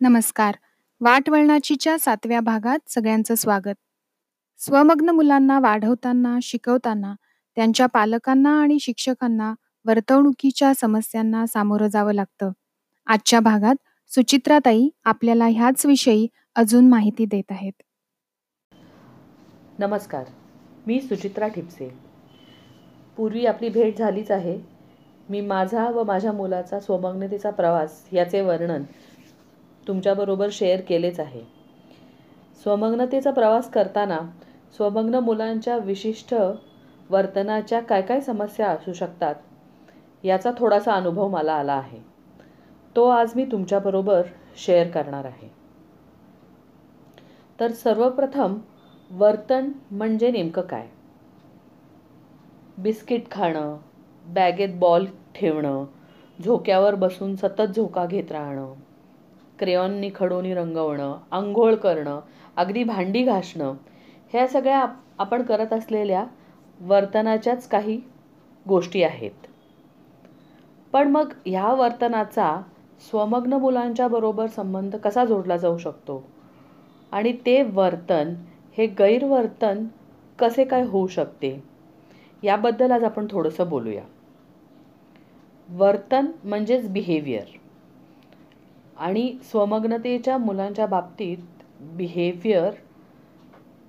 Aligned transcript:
नमस्कार. 0.00 0.54
वाटवळणाचीच्या 1.00 1.98
सातव्या 1.98 2.40
भागात 2.40 2.78
सगळ्यांचं 2.88 3.34
स्वागत. 3.34 3.74
स्वमग्न 4.58 5.10
मुलांना 5.10 5.60
वाढवताना 5.60 6.38
शिकवताना 6.42 7.14
त्यांच्या 7.56 7.86
पालकांना 7.86 8.62
आणि 8.62 8.78
शिक्षकांना 8.78 9.54
वर्तवणुकीच्या 9.84 10.72
समस्यांना 10.74 11.46
सामोरं 11.46 11.86
जावं 11.86 12.12
लागतं. 12.12 12.50
आजच्या 13.06 13.40
भागात 13.40 13.74
सुचित्राताई 14.08 14.88
आपल्याला 15.04 15.46
ह्याच 15.46 15.86
विषयी 15.86 16.26
अजून 16.54 16.88
माहिती 16.88 17.24
देत 17.24 17.50
आहेत. 17.50 17.82
नमस्कार. 19.78 20.24
मी 20.86 21.00
सुचित्रा 21.00 21.48
ठिपसे. 21.48 21.98
पूर्वी 23.16 23.46
आपली 23.46 23.68
भेट 23.68 23.98
झालीच 23.98 24.30
आहे. 24.30 24.75
मी 25.28 25.40
माझा 25.40 25.90
व 25.90 26.02
माझ्या 26.02 26.32
मुलाचा 26.32 26.80
स्वमग्नतेचा 26.80 27.50
प्रवास 27.50 28.08
याचे 28.12 28.40
वर्णन 28.40 28.82
तुमच्याबरोबर 29.88 30.48
शेअर 30.52 30.80
केलेच 30.80 31.20
आहे. 31.20 31.40
स्वमग्नतेचा 32.62 33.30
प्रवास 33.30 33.70
करताना 33.70 34.18
स्वमग्न 34.76 35.14
मुलांच्या 35.14 35.78
विशिष्ट 35.78 36.34
वर्तनाच्या 37.10 37.80
काय 37.80 38.02
काय 38.02 38.20
समस्या 38.20 38.68
असू 38.68 38.92
शकतात 38.92 39.34
याचा 40.24 40.50
थोडासा 40.58 40.92
अनुभव 40.92 41.28
मला 41.28 41.52
आला 41.52 41.72
आहे. 41.72 41.98
तो 42.96 43.08
आज 43.08 43.32
मी 43.36 43.44
तुमच्याबरोबर 43.44 44.22
शेअर 44.56 44.88
करणार 44.88 45.24
आहे. 45.24 45.50
तर 47.60 47.72
सर्वप्रथम 47.72 48.58
वर्तन 49.10 49.72
म्हणजे 49.90 50.30
नेमकं 50.30 50.62
काय? 50.62 50.86
बिस्किट 52.78 53.30
खाणं 53.30 53.76
बॅगेत 54.26 54.68
बॉल 54.74 55.06
ठेवणं 55.36 55.84
झोक्यावर 56.44 56.94
बसून 56.94 57.36
सतत 57.36 57.74
झोका 57.76 58.06
घेत 58.06 58.32
राहणं 58.32 58.72
क्रेयॉननी 59.58 60.10
खडूनी 60.14 60.54
रंगवणं 60.54 61.16
आंघोळ 61.30 61.74
करणं 61.74 62.20
अगदी 62.56 62.84
भांडी 62.84 63.22
घासणं 63.22 63.74
ह्या 64.32 64.48
सगळ्या 64.48 64.86
आपण 65.18 65.42
करत 65.42 65.72
असलेल्या 65.72 66.24
वर्तनाच्याच 66.80 67.68
काही 67.68 68.00
गोष्टी 68.68 69.02
आहेत. 69.02 69.46
पण 70.92 71.08
मग 71.08 71.32
ह्या 71.46 71.72
वर्तनाचा 71.74 72.60
स्वमग्न 73.10 73.52
मुलांच्या 73.52 74.08
बरोबर 74.08 74.46
संबंध 74.46 74.96
कसा 74.96 75.24
जोडला 75.24 75.56
जाऊ 75.56 75.78
शकतो? 75.78 76.24
आणि 77.12 77.32
ते 77.32 77.62
वर्तन 77.62 78.34
हे 78.78 78.86
गैरवर्तन 78.86 79.84
कसे 80.38 80.64
काय 80.64 80.82
होऊ 80.82 81.06
शकते? 81.06 81.62
याबद्दल 82.42 82.90
आज 82.90 83.04
आपण 83.04 83.26
थोडंसं 83.30 83.68
बोलूया. 83.68 84.02
वर्तन 85.68 86.26
म्हणजेच 86.44 86.88
बिहेवियर 86.90 87.44
आणि 88.96 89.36
स्वमग्नतेच्या 89.42 90.38
मुलांच्या 90.38 90.86
बाबतीत 90.86 91.38
बिहेवियर 91.80 92.70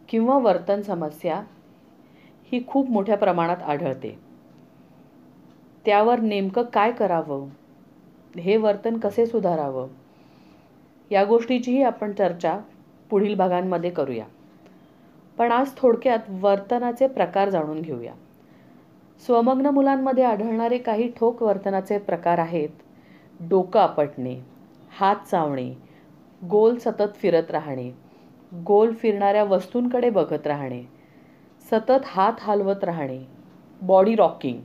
किंवा 0.09 0.37
वर्तन 0.37 0.81
समस्या 0.81 1.43
ही 2.51 2.67
खूप 2.67 2.89
मोठ्या 2.89 3.17
प्रमाणात 3.17 3.57
आढळते. 3.57 4.19
त्यावर 5.85 6.19
नेमकं 6.19 6.61
काय 6.61 6.91
करावं? 6.91 7.47
हे 8.39 8.57
वर्तन 8.57 8.97
कसे 8.97 9.25
सुधारावं? 9.25 9.87
या 11.11 11.23
गोष्टीचीही 11.23 11.83
आपण 11.83 12.11
चर्चा 12.11 12.59
पुढील 13.09 13.35
भागांमध्ये 13.35 13.89
करूया. 13.89 14.25
पण 15.37 15.51
आज 15.51 15.77
थोडक्यात 15.77 16.19
वर्तनाचे 16.29 17.07
प्रकार 17.07 17.49
जाणून 17.49 17.81
घेऊया. 17.81 18.13
स्वमग्न 19.25 19.65
मुलांमध्ये 19.65 20.23
आढळणारे 20.23 20.77
काही 20.77 21.11
ठोक 21.17 21.41
वर्तनाचे 21.43 21.97
प्रकार 21.97 22.37
आहेत. 22.37 22.69
डोकं 23.39 23.79
आपटणे 23.79 24.35
हात 24.99 25.15
चावणे 25.31 25.69
गोल 26.41 26.77
सतत 26.77 27.15
फिरत 27.15 27.51
राहणे 27.51 27.89
गोल 28.65 28.93
फिरणाऱ्या 28.93 29.43
वस्तूंकडे 29.43 30.09
बघत 30.09 30.47
राहणे 30.47 30.81
सतत 31.71 32.05
हात 32.05 32.33
हलवत 32.39 32.83
राहणे 32.83 33.19
बॉडी 33.81 34.15
रॉकिंग 34.15 34.61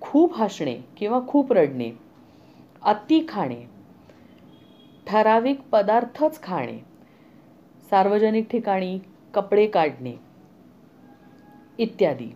खूप 0.00 0.34
हसणे 0.34 0.74
किंवा 0.96 1.20
खूप 1.28 1.52
रडणे 1.52 1.90
अति 2.82 3.24
खाणे 3.28 3.62
ठराविक 5.06 5.60
पदार्थच 5.72 6.42
खाणे 6.42 6.78
सार्वजनिक 7.90 8.50
ठिकाणी 8.50 8.98
कपडे 9.34 9.66
काढणे 9.66 10.14
इत्यादी. 11.78 12.30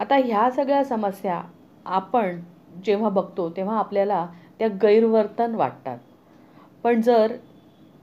आता 0.00 0.16
ह्या 0.16 0.50
सगळ्या 0.50 0.84
समस्या 0.84 1.40
आपण 1.86 2.40
जेव्हा 2.84 3.08
बघतो 3.08 3.48
तेव्हा 3.50 3.78
आपल्याला 3.78 4.26
त्या 4.58 4.68
गैरवर्तन 4.82 5.54
वाटतात. 5.54 5.98
पण 6.84 7.00
जर 7.00 7.32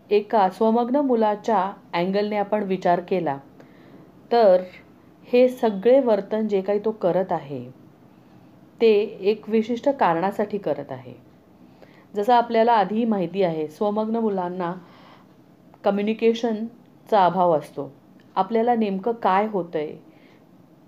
एका 0.10 0.50
स्वमग्न 0.50 0.96
मुलाच्या 0.96 1.72
अँगलने 1.94 2.38
आपण 2.38 2.64
विचार 2.64 3.00
केला 3.00 3.38
तर 4.32 4.62
हे 5.28 5.48
सगळे 5.50 6.00
वर्तन 6.00 6.48
जे 6.48 6.62
काही 6.62 6.80
तो 6.86 6.92
करत 6.92 7.32
आहे 7.32 7.66
ते 8.82 8.94
एक 9.22 9.50
विशिष्ट 9.50 9.90
कारणासाठी 9.90 10.58
करत 10.58 10.92
आहे. 10.92 11.14
जसं 12.16 12.34
आपल्याला 12.34 12.74
आधी 12.74 13.06
माहिती 13.06 13.44
आहे 13.44 13.68
स्वमग्न 13.68 14.16
मुलांना 14.16 14.74
कम्युनिकेशनचा 15.84 17.26
अभाव 17.26 17.58
असतो. 17.58 17.92
आपल्याला 18.36 18.76
नेमकं 18.76 19.12
काय 19.14 19.48
होतं 19.48 19.78
आहे 19.80 20.07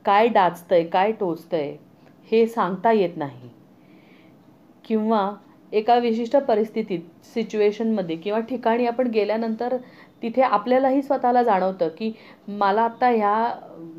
काय 0.05 0.27
डाचतंय 0.27 0.83
काय 0.83 1.11
टोचतंय 1.11 1.75
हे 2.31 2.45
सांगता 2.47 2.91
येत 2.91 3.17
नाही. 3.17 3.49
किंवा 4.85 5.31
एका 5.71 5.95
विशिष्ट 5.95 6.35
परिस्थितीत 6.37 6.99
सिच्युएशनमध्ये 7.25 8.15
किंवा 8.15 8.39
ठिकाणी 8.39 8.85
आपण 8.85 9.07
गेल्यानंतर 9.07 9.75
तिथे 10.21 10.41
आपल्यालाही 10.41 11.01
स्वतःला 11.01 11.43
जाणवतं 11.43 11.87
की 11.87 12.11
मला 12.47 12.81
आत्ता 12.81 13.09
ह्या 13.09 13.53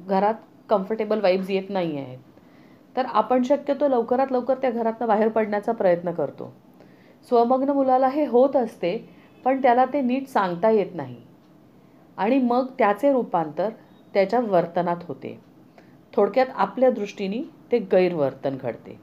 घरात 0.08 0.34
कम्फर्टेबल 0.68 1.20
वाईब्स 1.20 1.50
येत 1.50 1.70
नाही 1.70 1.96
आहेत. 1.98 2.18
तर 2.96 3.04
आपण 3.04 3.42
शक्यतो 3.42 3.88
लवकरात 3.88 4.32
लवकर 4.32 4.54
त्या 4.54 4.70
घरातनं 4.70 5.06
बाहेर 5.06 5.28
पडण्याचा 5.28 5.72
प्रयत्न 5.72 6.12
करतो. 6.12 6.52
स्वमग्न 7.28 7.70
मुलाला 7.70 8.08
हे 8.08 8.26
होत 8.26 8.56
असते 8.56 8.96
पण 9.44 9.62
त्याला 9.62 9.84
ते 9.84 10.00
नीट 10.00 10.28
सांगता 10.28 10.70
येत 10.70 10.94
नाही. 10.94 11.16
आणि 12.16 12.38
मग 12.38 12.66
त्याचे 12.78 13.12
रूपांतर 13.12 13.68
त्याच्या 14.14 14.40
वर्तनात 14.40 15.04
होते. 15.08 15.38
थोडक्यात 16.16 16.46
आपल्या 16.54 16.90
दृष्टीने 16.90 17.42
ते 17.72 17.78
गैरवर्तन 17.78 18.56
घडते. 18.62 18.98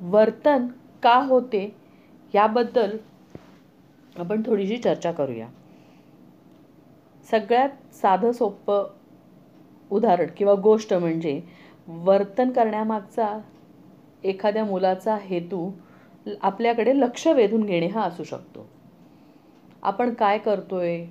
वर्तन 0.00 0.66
का 1.02 1.14
होते 1.14 1.76
याबद्दल 2.34 2.96
आपण 4.16 4.42
थोडीशी 4.46 4.76
चर्चा 4.76 5.12
करूया. 5.12 5.48
सगळ्यात 7.30 7.94
साधं 7.94 8.32
सोपं 8.32 8.86
उदाहरण 9.90 10.26
किंवा 10.36 10.54
गोष्ट 10.54 10.94
म्हणजे 10.94 11.40
वर्तन 11.88 12.50
करण्यामागचा 12.50 13.38
एखाद्या 14.24 14.64
मुलाचा 14.64 15.16
हेतू 15.20 15.70
आपल्याकडे 16.42 17.00
लक्ष 17.00 17.26
वेधून 17.26 17.64
घेणे 17.64 17.86
हा 17.86 18.02
असू 18.02 18.24
शकतो. 18.24 18.66
आपण 19.82 20.14
काय 20.14 20.38
करतोय? 20.38 21.04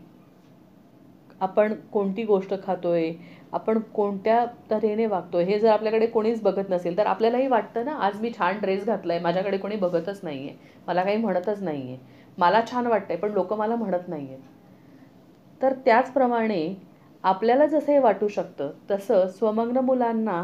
आपण 1.41 1.73
कोणती 1.91 2.23
गोष्ट 2.23 2.53
खातोय 2.63 3.11
आपण 3.53 3.79
कोणत्या 3.93 4.45
तऱ्हेने 4.71 5.05
वागतो 5.05 5.39
हे 5.39 5.59
जर 5.59 5.69
आपल्याकडे 5.69 6.05
कोणीच 6.05 6.41
बघत 6.41 6.69
नसेल 6.69 6.97
तर 6.97 7.05
आपल्यालाही 7.05 7.47
वाटतं 7.47 7.85
ना 7.85 7.91
आज 7.95 8.19
मी 8.21 8.31
छान 8.37 8.59
ड्रेस 8.59 8.85
घातला 8.85 9.13
आहे 9.13 9.21
माझ्याकडे 9.21 9.57
कोणी 9.57 9.75
बघतच 9.75 10.19
नाही 10.23 10.47
आहे 10.47 10.57
मला 10.87 11.03
काही 11.03 11.17
म्हणतच 11.17 11.61
नाही 11.63 11.81
आहे 11.81 11.97
मला 12.37 12.61
छान 12.71 12.87
वाटतंय 12.87 13.15
पण 13.15 13.31
लोक 13.31 13.53
मला 13.53 13.75
म्हणत 13.75 14.07
नाही 14.07 14.27
आहेत 14.27 15.61
तर 15.61 15.73
त्याचप्रमाणे 15.85 16.75
आपल्याला 17.23 17.65
जसं 17.65 17.91
हे 17.91 17.99
वाटू 17.99 18.27
शकतं 18.27 18.71
तसं 18.91 19.27
स्वमग्न 19.27 19.77
मुलांना 19.77 20.43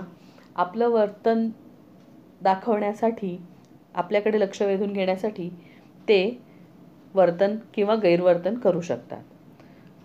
आपलं 0.56 0.90
वर्तन 0.90 1.50
दाखवण्यासाठी 2.42 3.38
आपल्याकडे 3.96 4.40
लक्ष 4.40 4.62
वेधून 4.62 4.94
घेण्यासाठी 4.94 5.50
ते 6.08 6.40
वर्तन 7.16 7.56
किंवा 7.74 7.96
गैरवर्तन 7.96 8.58
करू 8.58 8.82
शकतात. 8.82 9.22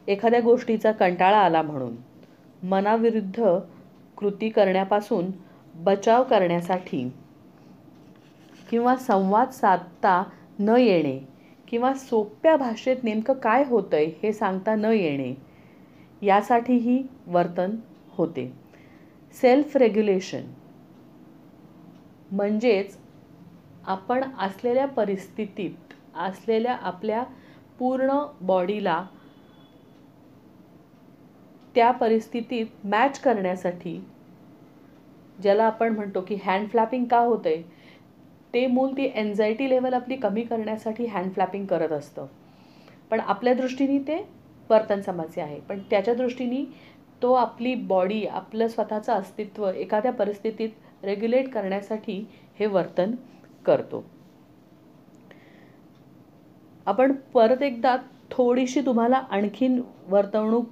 एखाद्या 0.08 0.40
गोष्टीचा 0.40 0.93
कंटाळा 0.93 1.38
आला 1.38 1.62
म्हणून. 1.62 1.94
मनाविरुद्ध 2.62 3.43
कृती 4.16 4.49
करण्यापासून 4.49 5.31
बचाव 5.75 6.22
करण्यासाठी 6.22 7.08
किंवा 8.70 8.96
संवाद 8.96 9.50
साधता 9.50 10.22
न 10.58 10.76
येणे 10.78 11.19
किंवा 11.69 11.93
सोप्या 11.94 12.56
भाषेत 12.56 13.04
नेमकं 13.04 13.34
काय 13.34 13.64
होतं 13.64 13.96
आहे 13.96 14.06
हे 14.22 14.32
सांगता 14.32 14.75
न 14.75 14.84
येणे 14.84 15.34
यासाठीही 16.22 17.02
वर्तन 17.26 17.76
होते. 18.10 18.52
सेल्फ 19.34 19.76
रेग्युलेशन 19.76 20.43
म्हणजेच 22.31 22.96
आपण 23.87 24.25
असलेल्या 24.38 24.87
परिस्थितीत 24.87 25.94
असलेल्या 26.19 26.75
आपल्या 26.75 27.22
पूर्ण 27.78 28.19
बॉडीला 28.40 29.04
त्या 31.74 31.90
परिस्थितीत 31.90 32.86
मॅच 32.86 33.19
करण्यासाठी 33.20 34.00
ज्याला 35.42 35.64
आपण 35.64 35.94
म्हणतो 35.94 36.20
की 36.20 36.36
हँड 36.44 36.69
फ्लॅपिंग 36.69 37.04
का 37.04 37.19
आहे 37.19 37.62
ते 38.54 38.66
मूल 38.66 38.92
ती 38.96 39.10
एन्झायटी 39.14 39.69
लेवल 39.70 39.94
आपली 39.94 40.16
कमी 40.16 40.42
करण्यासाठी 40.42 41.06
हँड 41.06 41.32
फ्लॅपिंग 41.32 41.66
करत 41.66 41.92
असतं. 41.92 42.26
पण 43.10 43.20
आपल्या 43.20 43.54
दृष्टीने 43.54 43.98
ते 43.98 44.16
वर्तन 44.70 45.00
समस्या 45.00 45.44
आहे. 45.44 45.60
पण 45.60 45.78
त्याच्या 45.90 46.14
दृष्टीने 46.14 46.64
तो 47.22 47.32
आपली 47.32 47.75
बॉडी 47.75 48.25
आपलं 48.26 48.68
स्वतःचं 48.68 49.12
अस्तित्व 49.12 49.68
एखाद्या 49.68 50.12
परिस्थितीत 50.12 51.04
रेग्युलेट 51.04 51.48
करण्यासाठी 51.48 52.25
हे 52.58 52.66
वर्तन 52.66 53.14
करतो. 53.66 54.04
आपण 56.86 57.12
परत 57.34 57.62
एकदा 57.62 57.96
थोडीशी 58.30 58.80
तुम्हाला 58.80 59.16
आणखीन 59.30 59.80
वर्तवणूक 60.08 60.66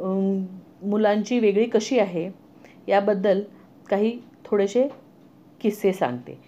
मुलांची 0.00 1.38
वेगळी 1.38 1.64
कशी 1.64 1.98
आहे 1.98 2.28
याबद्दल 2.88 3.42
काही 3.90 4.18
थोडेसे 4.44 4.86
किस्से 5.60 5.92
सांगते. 5.92 6.38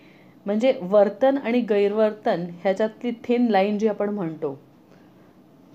म्हणजे 0.46 0.78
वर्तन 0.82 1.38
आणि 1.38 1.60
गैरवर्तन 1.60 2.44
ह्याच्यातली 2.62 3.10
थिन 3.24 3.46
लाईन 3.48 3.78
जी 3.78 3.88
आपण 3.88 4.10
म्हणतो 4.10 4.58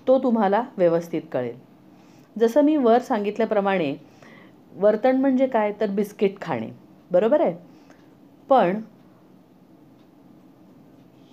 तो 0.06 0.18
तुम्हाला 0.18 0.62
व्यवस्थित 0.76 1.22
कळेल. 1.32 1.56
जसं 2.36 2.64
मी 2.64 2.76
वर 2.76 2.98
सांगितल्याप्रमाणे 2.98 3.94
वर्तन 4.76 5.20
म्हणजे 5.20 5.46
काय? 5.46 5.72
तर 5.80 5.90
बिस्किट 5.90 6.40
खाणे. 6.40 6.68
बरोबर 7.10 7.40
आहे? 7.40 7.54
पण 8.48 8.80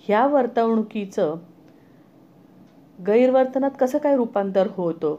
ह्या 0.04 0.26
वर्तवणुकीचं 0.26 1.36
गैरवर्तनात 2.98 3.70
कसं 3.80 3.98
काय 3.98 4.16
रूपांतर 4.16 4.68
होतं? 4.70 5.16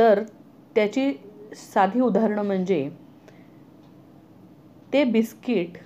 तर 0.00 0.22
त्याची 0.74 1.12
साधी 1.54 2.00
उदाहरणं 2.00 2.42
म्हणजे 2.42 2.90
ते 4.92 5.04
बिस्किट 5.04 5.78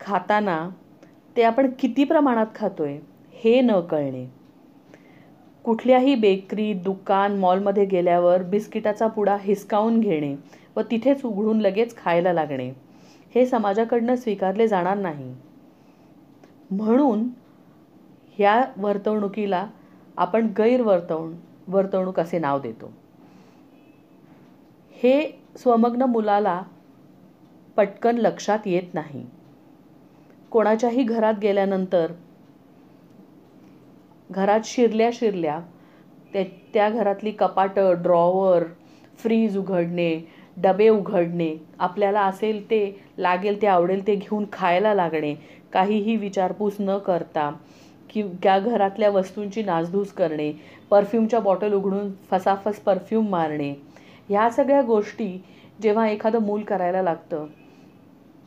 खाताना 0.00 0.70
ते 1.36 1.42
आपण 1.42 1.70
किती 1.78 2.04
प्रमाणात 2.04 2.46
खातोय 2.54 2.98
हे 3.32 3.60
न 3.60 3.80
कळणे. 3.80 4.26
कुठल्याही 5.64 6.14
बेकरी 6.14 6.72
दुकान 6.74 7.38
मॉलमध्ये 7.38 7.84
गेल्यावर 7.84 8.42
बिस्किटाचा 8.42 9.06
पुडा 9.06 9.36
हिसकावून 9.40 10.00
घेणे 10.00 10.34
व 10.76 10.80
तिथेच 10.80 11.24
उघडून 11.24 11.60
लगेच 11.60 11.96
खायला 11.96 12.32
लागणे 12.32 12.72
हे 13.34 13.46
समाजाकडनं 13.46 14.16
स्वीकारले 14.16 14.68
जाणार 14.68 14.96
नाही. 14.96 15.34
म्हणून 16.70 17.28
ह्या 18.38 18.64
वर्तवणुकीला 18.76 19.66
आपण 20.16 20.46
गैरवर्तवण 20.58 21.34
वर्तवणूक 21.72 22.20
असे 22.20 22.38
नाव 22.38 22.60
देतो. 22.60 22.92
हे 24.96 25.20
स्वमग्न 25.56 26.02
मुलाला 26.02 26.62
पटकन 27.76 28.18
लक्षात 28.18 28.66
येत 28.66 28.94
नाही. 28.94 29.24
कोणाच्याही 30.50 31.02
घरात 31.02 31.34
गेल्यानंतर 31.42 32.12
घरात 34.30 34.60
शिरल्या 34.64 35.10
शिरल्या 35.12 35.58
त्या 36.32 36.42
त्या 36.74 36.88
घरातली 36.90 37.30
कपाटं 37.30 38.02
ड्रॉवर 38.02 38.64
फ्रीज 39.18 39.56
उघडणे 39.58 40.20
डबे 40.56 40.88
उघडणे 40.88 41.54
आपल्याला 41.78 42.20
असेल 42.20 42.64
ते 42.70 42.80
लागेल 43.18 43.60
ते 43.62 43.66
आवडेल 43.66 44.06
ते 44.06 44.14
घेऊन 44.14 44.44
खायला 44.52 44.94
लागणे 44.94 45.34
काहीही 45.72 46.16
विचारपूस 46.16 46.76
न 46.80 46.98
करता 46.98 47.50
की 48.12 48.22
त्या 48.22 48.58
घरातल्या 48.58 49.10
वस्तूंची 49.10 49.62
नासधूस 49.62 50.12
करणे 50.12 50.52
परफ्यूमच्या 50.90 51.40
बॉटल 51.40 51.72
उघडून 51.72 52.12
फसाफस 52.30 52.80
परफ्यूम 52.80 53.28
मारणे 53.28 53.74
ह्या 54.28 54.50
सगळ्या 54.50 54.82
गोष्टी 54.82 55.44
जेव्हा 55.82 56.08
एखादं 56.08 56.38
मूल 56.38 56.62
करायला 56.62 57.02
लागतं 57.02 57.46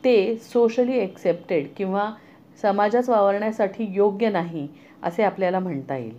ते 0.04 0.36
सोशली 0.36 0.98
एक्सेप्टेड 0.98 1.66
किंवा 1.76 2.10
समाजात 2.62 3.08
वावरण्यासाठी 3.08 3.86
योग्य 3.88 4.28
नाही 4.28 4.68
असे 5.02 5.22
आपल्याला 5.22 5.58
म्हणता 5.58 5.96
येईल. 5.96 6.16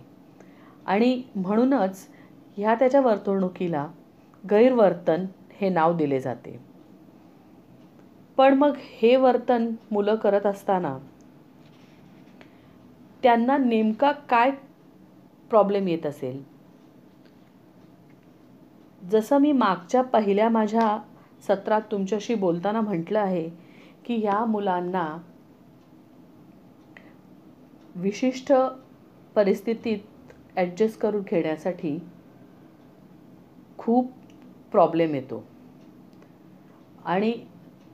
आणि 0.86 1.22
म्हणूनच 1.36 2.08
ह्या 2.56 2.74
त्याच्या 2.74 3.00
वर्तणुकीला 3.00 3.86
गैरवर्तन 4.50 5.24
हे 5.60 5.68
नाव 5.68 5.96
दिले 5.96 6.20
जाते. 6.20 6.60
पण 8.36 8.54
मग 8.54 8.72
हे 8.76 9.16
वर्तन 9.16 9.70
मुलं 9.90 10.14
करत 10.14 10.46
असताना 10.46 10.98
त्यांना 13.22 13.56
नेमका 13.56 14.12
काय 14.12 14.50
प्रॉब्लेम 15.50 15.88
येत 15.88 16.06
असेल? 16.06 16.42
जसं 19.10 19.38
मी 19.38 19.52
मागच्या 19.52 20.02
पहिल्या 20.02 20.48
माझ्या 20.48 20.98
सत्रात 21.46 21.82
तुमच्याशी 21.90 22.34
बोलताना 22.34 22.80
म्हटलं 22.80 23.18
आहे 23.18 23.48
की 24.04 24.16
ह्या 24.16 24.44
मुलांना 24.44 25.06
विशिष्ट 27.96 28.52
परिस्थितीत 29.34 29.98
ॲडजस्ट 30.56 31.00
करून 31.00 31.22
घेण्यासाठी 31.22 31.98
खूप 33.78 34.10
प्रॉब्लेम 34.72 35.14
येतो. 35.14 35.44
आणि 37.04 37.32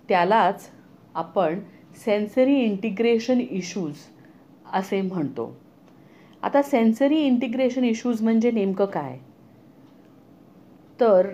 त्यालाच 0.09 0.71
आपण 1.15 1.61
सेन्सरी 2.05 2.55
इंटिग्रेशन 2.55 3.41
इश्यूज 3.41 3.95
असे 4.75 5.01
म्हणतो. 5.03 5.57
आता 6.43 6.63
सेन्सरी 6.63 7.17
इंटिग्रेशन 7.17 7.85
इश्यूज 7.85 8.23
म्हणजे 8.23 8.51
नेमकं 8.51 8.85
काय? 8.85 9.19
तर 11.01 11.33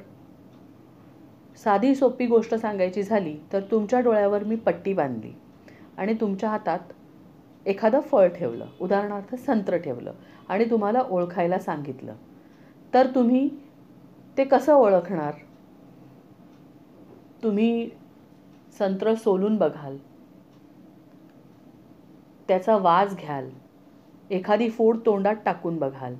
साधी 1.64 1.94
सोपी 1.94 2.26
गोष्ट 2.26 2.54
सांगायची 2.54 3.02
झाली 3.02 3.36
तर 3.52 3.60
तुमच्या 3.60 4.00
डोळ्यावर 4.00 4.44
मी 4.44 4.56
पट्टी 4.56 4.92
बांधली 4.92 5.32
आणि 5.98 6.14
तुमच्या 6.20 6.50
हातात 6.50 6.78
एखादं 7.66 8.00
फळ 8.00 8.28
ठेवलं 8.28 8.66
उदाहरणार्थ 8.80 9.34
संत्र 9.34 9.76
ठेवलं 9.76 10.12
आणि 10.48 10.64
तुम्हाला 10.64 11.00
ओळखायला 11.00 11.58
सांगितलं. 11.58 12.14
तर 12.94 13.06
तुम्ही 13.06 13.48
ते 14.38 14.44
कसं 14.44 14.74
ओळखणार? 14.74 15.32
तुम्ही 17.42 17.90
संत्र 18.78 19.14
सोलून 19.14 19.56
बघाल. 19.56 19.96
त्याचा 22.50 22.76
वास 22.76 23.14
घ्याल. 23.16 23.48
एखादी 24.30 24.68
फोड 24.70 24.96
तोंडात 25.06 25.34
टाकून 25.44 25.78
बघाल. 25.78 26.14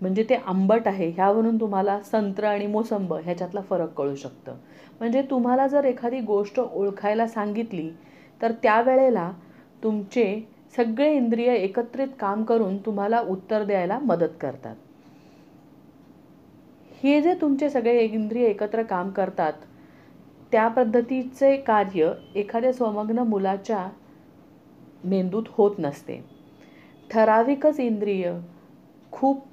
म्हणजे 0.00 0.22
ते 0.22 0.34
आंबट 0.34 0.86
आहे 0.86 1.08
ह्यावरून 1.10 1.60
तुम्हाला 1.60 1.98
संत्र 2.00 2.44
आणि 2.44 2.66
मोसंब 2.66 3.12
ह्याच्यातला 3.14 3.60
फरक 3.60 3.92
कळू 3.92 4.14
शकतं. 4.14 4.54
म्हणजे 4.98 5.22
तुम्हाला 5.22 5.66
जर 5.66 5.84
एखादी 5.84 6.20
गोष्ट 6.20 6.60
ओळखायला 6.60 7.26
सांगितली 7.26 7.90
तर 8.42 8.52
त्यावेळेला 8.52 9.30
तुमचे 9.82 10.48
सगळे 10.76 11.12
इंद्रिय 11.16 11.54
एकत्रित 11.54 12.08
काम 12.20 12.44
करून 12.44 12.76
तुम्हाला 12.78 13.20
उत्तर 13.20 13.64
द्यायला 13.64 13.98
मदत 13.98 14.36
करतात. 14.40 14.76
हे 17.02 17.20
जे 17.20 17.34
तुमचे 17.40 17.70
सगळे 17.70 18.00
इंद्रिय 18.00 18.46
एकत्र 18.46 18.82
काम 18.82 19.10
करतात 19.10 19.52
त्या 20.52 20.68
पद्धतीचे 20.68 21.56
कार्य 21.56 22.12
एखाद्या 22.34 22.72
स्वमग्न 22.72 23.18
मुलाच्या 23.18 23.88
मेंदूत 25.04 25.42
होत 25.48 25.70
नसते. 25.78 26.20
ठराविकच 27.10 27.80
इंद्रिय 27.80 28.32
खूप 29.12 29.44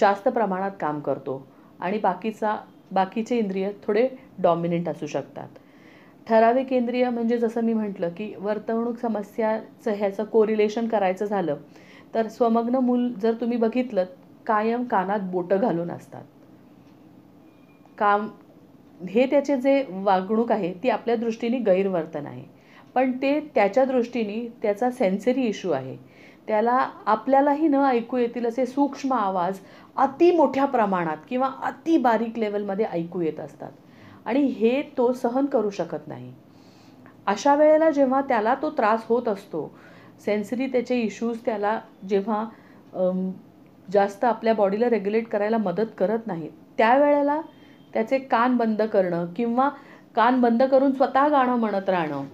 जास्त 0.00 0.28
प्रमाणात 0.28 0.70
काम 0.80 1.00
करतो 1.00 1.46
आणि 1.80 1.98
बाकीचा 1.98 2.56
बाकीचे 2.92 3.38
इंद्रिय 3.38 3.70
थोडे 3.82 4.08
डॉमिनेंट 4.38 4.88
असू 4.88 5.06
शकतात. 5.06 5.48
ठराविक 6.26 6.72
इंद्रिय 6.72 7.08
म्हणजे 7.10 7.38
जसं 7.38 7.64
मी 7.64 7.72
म्हटलं 7.72 8.08
की 8.08 8.32
वर्तवणूक 8.38 8.98
समस्याचं 8.98 9.92
ह्याचं 9.92 10.24
कोरिलेशन 10.24 10.88
करायचं 10.88 11.24
झालं 11.24 11.56
तर 12.14 12.28
स्वमग्न 12.28 12.74
मूल 12.74 13.12
जर 13.12 13.34
तुम्ही 13.34 13.56
बघितलं 13.58 14.04
कायम 14.46 14.84
कानात 14.84 15.20
बोटं 15.20 15.56
घालून 15.56 15.90
असतात. 15.90 16.22
काम 17.98 18.28
हे 19.08 19.26
त्याचे 19.26 19.56
जे 19.56 19.84
वागणूक 19.90 20.52
आहे 20.52 20.72
ती 20.82 20.88
आपल्या 20.88 21.16
दृष्टीने 21.16 21.58
गैरवर्तन 21.58 22.26
आहे. 22.26 22.44
पण 22.94 23.12
ते 23.22 23.38
त्याच्या 23.54 23.84
दृष्टीने 23.84 24.46
त्याचा 24.62 24.90
सेन्सरी 24.90 25.46
इश्यू 25.46 25.70
आहे. 25.72 25.96
त्याला 26.48 26.72
आपल्यालाही 27.06 27.68
न 27.68 27.74
ऐकू 27.84 28.16
येतील 28.16 28.46
असे 28.46 28.66
सूक्ष्म 28.66 29.12
आवाज 29.14 29.58
अति 29.96 30.30
मोठ्या 30.36 30.64
प्रमाणात 30.66 31.16
किंवा 31.28 31.50
अति 31.64 31.96
बारीक 31.98 32.38
लेवलमध्ये 32.38 32.86
ऐकू 32.86 33.20
येत 33.20 33.40
असतात. 33.40 33.70
आणि 34.26 34.42
हे 34.50 34.80
तो 34.98 35.12
सहन 35.12 35.46
करू 35.46 35.70
शकत 35.70 36.08
नाही. 36.08 36.32
अशा 37.26 37.54
वेळेला 37.54 37.90
जेव्हा 37.90 38.20
त्याला 38.20 38.54
तो 38.62 38.70
त्रास 38.70 39.04
होत 39.08 39.28
असतो 39.28 39.70
सेन्सरी 40.24 40.66
त्याचे 40.66 41.00
इश्यूज 41.00 41.38
त्याला 41.44 41.78
जेव्हा 42.08 42.44
जास्त 43.88 44.24
आपल्या 44.24 44.54
बॉडीला 44.54 44.88
रेग्युलेट 44.90 45.28
करायला 45.28 45.58
मदत 45.58 45.86
करत 45.98 46.26
नाहीत 46.26 46.50
त्यावेळेला 46.78 47.40
त्याचे 47.94 48.18
कान 48.20 48.56
बंद 48.56 48.82
करणं 48.82 49.26
किंवा 49.36 49.68
कान 50.16 50.40
बंद 50.40 50.62
करून 50.62 50.92
स्वतः 50.92 51.28
गाणं 51.28 51.56
म्हणत 51.56 51.88
राहणं 51.88 52.24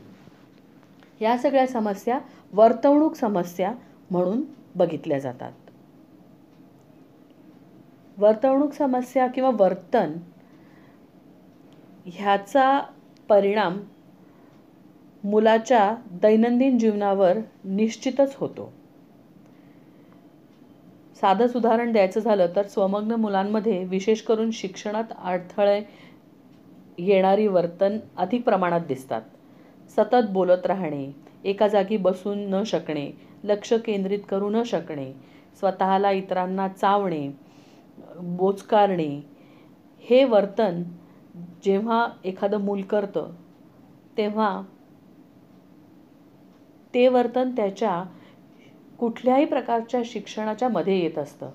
या 1.21 1.39
सगळ्या 1.39 1.67
समस्या 1.67 2.19
वर्तवणूक 2.53 3.15
समस्या 3.15 3.73
म्हणून 4.11 4.43
बघितल्या 4.75 5.19
जातात. 5.19 5.53
वर्तवणूक 8.19 8.73
समस्या 8.73 9.27
किंवा 9.27 9.51
वर्तन 9.55 10.13
ह्याचा 12.07 12.83
परिणाम 13.29 13.81
मुलाच्या 15.25 15.97
दैनंदिन 16.11 16.79
जीवनावर 16.79 17.39
निश्चितच 17.65 18.37
होतो. 18.37 18.73
साधंच 21.21 21.57
उदाहरण 21.57 21.93
द्यायचं 21.93 22.21
झालं 22.21 22.47
तर 22.57 22.67
स्वमग्न 22.67 23.13
मुलांमध्ये 23.13 23.85
विशेष 23.85 24.23
करून 24.23 24.51
शिक्षणात 24.51 25.05
अडथळे 25.19 25.83
येणारी 26.99 27.47
वर्तन 27.47 27.99
अधिक 28.17 28.45
प्रमाणात 28.45 28.81
दिसतात. 28.81 29.23
सतत 29.97 30.29
बोलत 30.29 30.67
राहणे 30.67 31.13
एका 31.45 31.69
जागी 31.69 31.97
बसून 31.97 32.39
न 32.39 32.63
शकणे 32.63 33.11
लक्ष 33.45 33.73
केंद्रित 33.73 34.19
करू 34.29 34.51
न 34.51 34.63
शकणे 34.63 35.13
स्वतःला 35.61 36.11
इतरांना 36.11 36.69
चावणे 36.69 37.29
बोचकारणे 38.17 39.21
हे 40.05 40.25
वर्तन 40.25 40.83
जेव्हा 41.65 42.07
एखादं 42.25 42.61
मूल 42.61 42.83
करतं 42.83 43.31
तेव्हा 44.17 44.63
ते 46.95 47.09
वर्तन 47.09 47.51
त्याच्या 47.51 48.03
कुठल्याही 48.99 49.45
प्रकारच्या 49.45 50.01
शिक्षणाच्या 50.05 50.69
मध्ये 50.69 50.99
येत 50.99 51.19
असतं. 51.19 51.51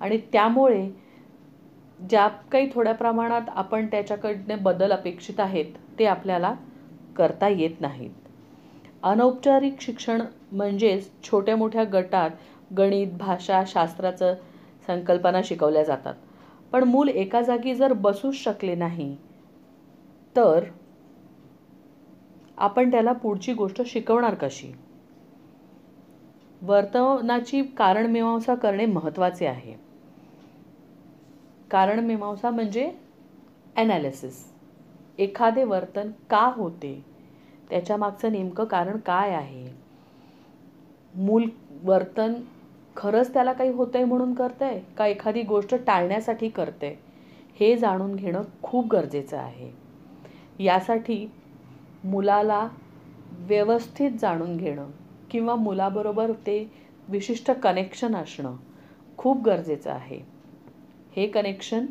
आणि 0.00 0.18
त्यामुळे 0.32 0.90
ज्या 2.10 2.28
काही 2.28 2.70
थोड्या 2.74 2.94
प्रमाणात 2.94 3.48
आपण 3.48 3.86
त्याच्याकडने 3.86 4.54
बदल 4.54 4.92
अपेक्षित 4.92 5.40
आहेत 5.40 5.72
ते 5.98 6.06
आपल्याला 6.06 6.54
करता 7.18 7.48
येत 7.48 7.80
नाहीत. 7.80 8.10
अनौपचारिक 9.02 9.80
शिक्षण 9.80 10.22
म्हणजेच 10.52 11.10
छोट्या 11.22 11.56
मोठ्या 11.56 11.84
गटात 11.92 12.30
गणित 12.78 13.12
भाषा 13.18 13.62
शास्त्राचं 13.66 14.34
संकल्पना 14.86 15.40
शिकवल्या 15.44 15.82
जातात. 15.84 16.14
पण 16.72 16.84
मूल 16.84 17.08
एका 17.08 17.40
जागी 17.42 17.74
जर 17.74 17.92
बसूच 17.92 18.34
शकले 18.34 18.74
नाही 18.74 19.14
तर 20.36 20.64
आपण 22.58 22.90
त्याला 22.90 23.12
पुढची 23.12 23.52
गोष्ट 23.52 23.82
शिकवणार 23.86 24.34
कशी? 24.34 24.72
वर्तनाची 26.62 27.62
कारणमीमांसा 27.78 28.54
करणे 28.54 28.86
महत्त्वाचे 28.86 29.46
आहे. 29.46 29.74
कारणमीमांसा 31.70 32.50
म्हणजे 32.50 32.90
ॲनालिसिस 33.76 34.44
एखादे 35.18 35.64
वर्तन 35.64 36.10
का 36.30 36.44
होते? 36.56 37.04
त्याच्या 37.70 37.96
मागचं 37.96 38.32
नेमकं 38.32 38.64
कारण 38.64 38.96
काय 38.96 39.30
आहे? 39.30 39.66
मूल 41.14 41.44
वर्तन 41.82 42.34
खरंच 42.96 43.32
त्याला 43.32 43.52
काही 43.52 43.70
होतंय 43.70 44.04
म्हणून 44.04 44.34
करतंय? 44.34 44.80
का 44.98 45.06
एखादी 45.06 45.42
गोष्ट 45.42 45.74
टाळण्यासाठी 45.74 46.48
करते 46.48 46.98
हे 47.60 47.76
जाणून 47.76 48.16
घेणं 48.16 48.42
खूप 48.62 48.86
गरजेचं 48.92 49.36
आहे. 49.36 49.70
यासाठी 50.58 51.28
मुलाला 52.04 52.68
व्यवस्थित 53.38 54.10
जाणून 54.20 54.56
घेणं 54.56 54.90
किंवा 55.30 55.54
मुलाबरोबर 55.54 56.32
ते 56.32 56.70
विशिष्ट 57.08 57.50
कनेक्शन 57.50 58.16
असणं 58.16 58.56
खूप 59.18 59.42
गरजेचं 59.42 59.90
आहे. 59.90 60.20
हे 61.16 61.26
कनेक्शन 61.26 61.86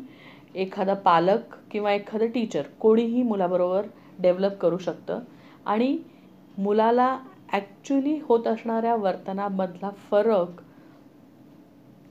एखादा 0.54 0.94
पालक 0.94 1.54
किंवा 1.70 1.92
एखादं 1.92 2.26
टीचर 2.26 2.62
कोणीही 2.80 3.22
मुलाबरोबर 3.22 3.86
डेव्हलप 4.18 4.58
करू 4.58 4.78
शकतं. 4.78 5.20
आणि 5.68 5.96
मुलाला 6.58 7.18
ॲक्च्युली 7.52 8.18
होत 8.22 8.46
असणाऱ्या 8.46 8.94
वर्तनामधला 8.96 9.90
फरक 10.10 10.60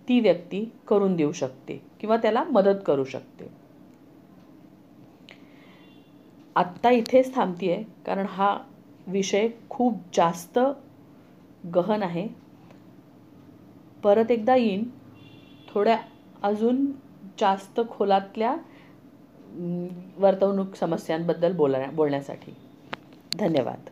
ती 0.07 0.19
व्यक्ती 0.19 0.63
करून 0.87 1.15
देऊ 1.15 1.31
शकते 1.31 1.81
किंवा 1.99 2.17
त्याला 2.17 2.43
मदत 2.43 2.81
करू 2.85 3.03
शकते. 3.03 3.49
आत्ता 6.55 6.89
इथेच 6.89 7.33
थांबते 7.35 7.71
आहे 7.71 7.83
कारण 8.05 8.25
हा 8.25 8.57
विषय 9.07 9.47
खूप 9.69 9.97
जास्त 10.13 10.59
गहन 11.75 12.03
आहे. 12.03 12.27
परत 14.03 14.31
एकदा 14.31 14.55
येईन. 14.55 14.83
थोड्या 15.69 15.97
अजून 16.43 16.85
जास्त 17.39 17.79
खोलातल्या 17.89 18.55
वर्तवणूक 20.17 20.75
समस्यांबद्दल 20.75 21.53
बोलण्या 21.53 21.89
बोलण्यासाठी. 21.91 22.53
धन्यवाद. 23.39 23.89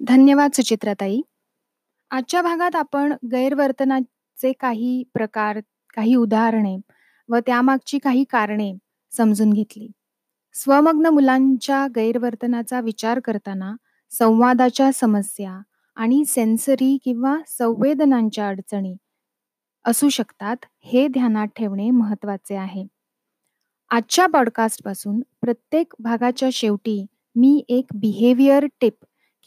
धन्यवाद 0.00 0.50
सुचित्राताई. 0.50 1.20
आजच्या 2.10 2.42
भागात 2.42 2.76
आपण 2.76 3.12
गैरवर्तनाचे 3.32 4.52
काही 4.52 5.04
प्रकार 5.14 5.60
काही 5.94 6.14
उदाहरणे 6.14 6.76
व 7.28 7.36
त्यामागची 7.36 7.98
काही 7.98 8.24
कारणे 8.24 8.74
समजून 9.10 9.52
घेतली. 9.52 9.88
स्वमग्न 10.54 11.06
मुलांच्या 11.06 11.86
गैरवर्तनाचा 11.96 12.80
विचार 12.80 13.20
करताना 13.20 13.76
संवादाच्या 14.10 14.90
समस्या 14.94 15.60
आणि 15.94 16.24
सेन्सरी 16.24 16.98
किंवा 17.04 17.38
संवेदनांच्या 17.46 18.48
अडचणी 18.48 18.96
असू 19.84 20.08
शकतात 20.08 20.56
हे 20.84 21.08
ध्यानात 21.08 21.46
ठेवणे 21.46 21.90
महत्त्वाचे 21.90 22.56
आहे. 22.56 22.86
आजच्या 23.90 24.26
पॉडकास्टपासून 24.26 25.20
प्रत्येक 25.40 25.94
भागाच्या 25.98 26.48
शेवटी 26.52 27.06
मी 27.36 27.64
एक 27.68 27.86
बिहेवियर 27.94 28.66
टिप 28.80 28.94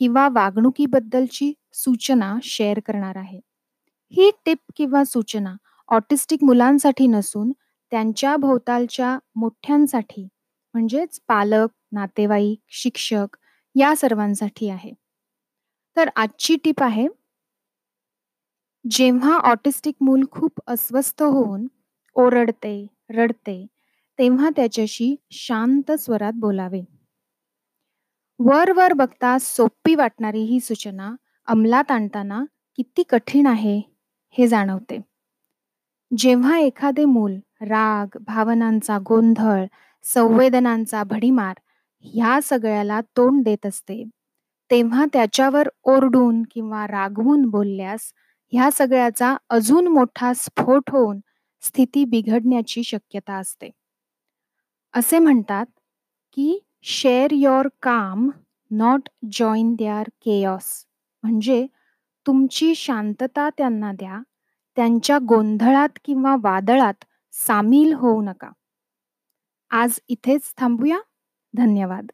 किंवा 0.02 0.28
वागणुकीबद्दलची 0.30 1.52
सूचना 1.74 2.36
शेअर 2.44 2.80
करणार 2.80 3.16
आहे. 3.18 3.40
ही 4.14 4.30
टिप 4.46 4.58
किंवा 4.76 5.04
सूचना 5.04 5.56
ऑटिस्टिक 5.90 6.44
मुलांसाठी 6.44 7.08
नसून 7.08 7.52
त्यांच्या 7.92 8.36
भोवतालच्या 8.36 9.18
मोठ्यांसाठी 9.36 10.24
म्हणजेच 10.76 11.20
पालक 11.28 11.70
नातेवाईक 11.92 12.60
शिक्षक 12.74 13.38
या 13.76 13.96
सर्वांसाठी 13.96 14.70
आहे. 14.70 14.92
तर 15.98 16.10
आजची 16.16 16.56
टीप 16.64 16.84
आहे 16.84 17.08
जेव्हा 18.86 19.38
ऑटिस्टिक 19.44 19.96
मूल 20.02 20.24
खूप 20.32 20.60
अस्वस्थ 20.68 21.24
होऊन 21.24 21.68
ओरडते 22.16 22.76
रडते 23.10 23.66
तेव्हा 24.20 24.50
त्याच्याशी 24.56 25.16
शांत 25.32 25.92
स्वरात 25.92 26.34
बोलावे. 26.36 26.82
वर 28.40 28.72
वर 28.72 28.94
बघता 28.94 29.38
सोपी 29.40 29.94
वाटणारी 29.96 30.42
ही 30.46 30.60
सूचना 30.60 31.16
अंमलात 31.48 31.92
आणताना 31.92 32.44
किती 32.78 33.04
कठीण 33.10 33.48
आहे 33.48 33.78
हे 34.36 34.48
जाणवते. 34.48 35.00
जेव्हा 36.12 36.58
एखादे 36.60 37.06
मूल 37.06 37.34
राग 37.62 38.18
भावनांचा 38.28 38.98
गोंधळ 39.00 39.66
संवेदनांचा 40.06 41.04
भडीमार 41.04 41.60
ह्या 42.06 42.40
सगळ्याला 42.44 43.00
तोंड 43.18 43.44
देत 43.44 43.66
असते 43.66 44.04
तेव्हा 44.70 45.06
त्याच्यावर 45.14 45.70
ओरडून 45.86 46.42
किंवा 46.52 46.86
रागवून 46.88 47.46
बोलल्यास 47.50 48.12
ह्या 48.54 48.70
सगळ्याचा 48.74 49.36
अजून 49.50 49.88
मोठा 49.88 50.34
स्फोट 50.36 50.90
होऊन 50.92 51.20
स्थिती 51.64 52.04
बिघडण्याची 52.06 52.84
शक्यता 52.84 53.36
असते. 53.36 53.70
असे 54.94 55.20
म्हणतात 55.20 55.66
की 56.38 56.58
share 56.90 57.28
your 57.32 57.68
calm 57.82 58.30
not 58.72 59.10
join 59.32 59.76
their 59.76 60.04
chaos 60.26 60.86
म्हणजे 61.24 61.68
तुमची 62.28 62.76
शांतता 62.76 63.50
त्यांना 63.50 63.92
द्या. 63.92 64.22
त्यांच्या 64.76 65.18
गोंधळात 65.18 65.90
किंवा 66.06 66.36
वादळात 66.42 67.04
सामील 67.32 67.94
होऊ 67.94 68.22
नका. 68.22 68.50
आज 69.70 70.00
इथेच 70.08 70.54
थांबूया. 70.58 71.00
धन्यवाद. 71.58 72.08